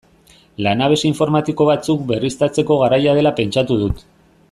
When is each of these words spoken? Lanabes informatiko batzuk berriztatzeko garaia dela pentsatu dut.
Lanabes 0.67 1.03
informatiko 1.09 1.67
batzuk 1.69 2.03
berriztatzeko 2.13 2.79
garaia 2.85 3.15
dela 3.19 3.37
pentsatu 3.43 3.79
dut. 3.87 4.03